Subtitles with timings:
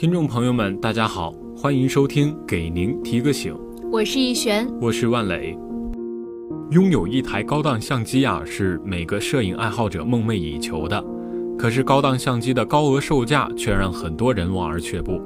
[0.00, 3.52] 听众朋友们，大家好，欢迎收听《给您提个醒》，
[3.90, 5.58] 我是易璇，我是万磊。
[6.70, 11.04] 拥有一台高档相机啊，是每个摄影爱好者梦寐以求的。
[11.58, 15.20] 可是高档相机的高额售价却让很多人望而却步。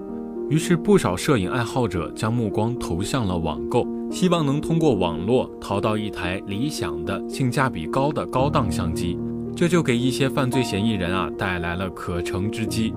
[0.49, 9.19] 于是不少摄影爱好者将目光投向了网购，希望能通过网络淘到一台理想的、性价比高的高档相机。
[9.55, 12.95] 这就给一些犯罪嫌疑人啊带来了可乘之机。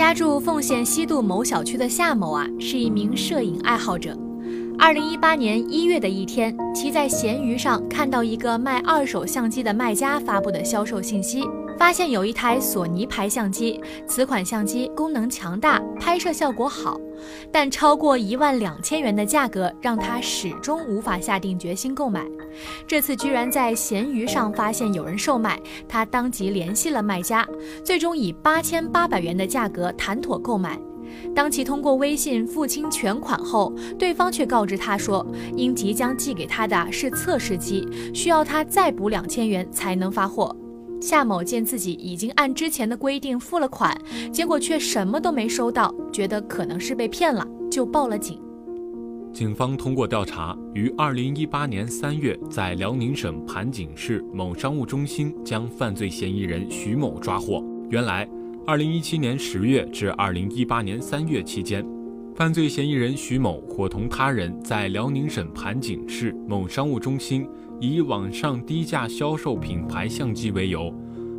[0.00, 4.16] 家住奉县西渡某小区的夏某啊，是一名摄影爱好者。
[4.80, 11.46] 二零一八年一月的一天，其在闲鱼上看到一个卖二手相机的卖家发布的销售信息。
[11.78, 16.98] 发现有一台索尼牌相机，此款相机功能强大，拍摄效果好，
[17.52, 22.26] 但超过一万两千元的价格让他始终无法下定决心购买。
[22.86, 27.46] 这次居然在闲鱼上发现有人售卖，他当即联系了卖家，
[27.84, 30.78] 最终以八千八百元的价格谈妥购买。
[31.34, 40.54] 当其通过微信付清全款后，对方却告知他说，因即将寄给他的是测试机，需要他再补两千元才能发货。
[41.00, 43.96] 夏某见自己已经按之前的规定付了款，
[44.30, 48.38] 结果却什么都没收到，觉得可能是被骗了，就报了警。
[49.32, 57.64] 警方通过调查，于二零一八年三月在辽宁省盘锦市某商务中心将犯罪嫌疑人徐某抓获。
[57.88, 58.28] 原来，
[58.70, 61.84] 二零一七年十月至二零一八年三月期间，
[62.36, 67.44] 犯罪嫌疑人徐某伙同他人在辽宁省盘锦市某商务中心。
[67.80, 70.94] 以网上低价销售品牌相机为由，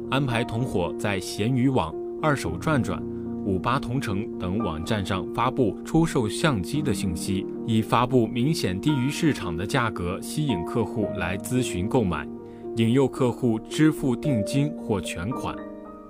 [0.09, 3.01] 安排同伙在闲鱼网、二手转转、
[3.45, 12.27] 五八同城等网站上发布出售相机的信息，以发布明显低于市场的价格吸引客户来咨询购买，
[12.75, 15.55] 引诱客户支付定金或全款。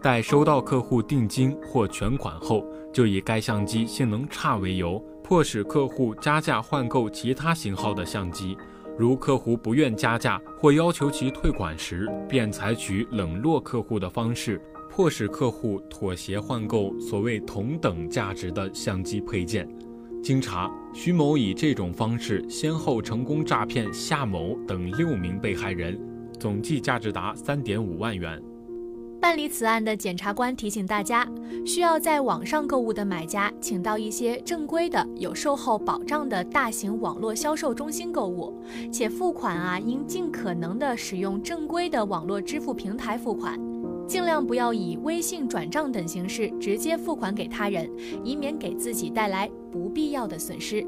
[0.01, 8.57] 待收到客户定金或全款后，就以该相机性能差为由，迫使客户加价换购其他型号的相机。
[8.97, 19.69] 如客户不愿加价或要求其退款时，便采取冷落客户的方式，迫使客户妥协换购所谓同等价值的相机配件。
[20.23, 25.99] 经查，徐某以这种方式先后成功诈骗夏某等六名被害人，
[26.39, 28.41] 总计价值达三点五万元。
[29.21, 31.29] 办理此案的检察官提醒大家，
[31.63, 38.51] 需要在网上购物的买家，请到一些正规的、有售后保障的大型网络销售中心购物，
[38.91, 43.59] 且付款啊，应尽可能的使用正规的网络支付平台付款，
[44.07, 47.87] 尽量不要以微信转账等形式直接付款给他人，
[48.23, 50.83] 以免给自己带来不必要的损失。